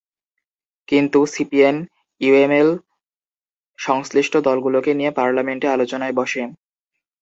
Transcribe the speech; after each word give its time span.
কিন্তু 0.87 1.19
সিপিএন-ইউএমএল 1.25 2.69
সংশ্লিষ্ট 3.79 4.33
দলগুলোকে 4.37 4.91
নিয়ে 4.93 5.11
পার্লামেন্টে 5.11 5.67
আলোচনায় 5.67 6.15
বসে। 6.15 6.41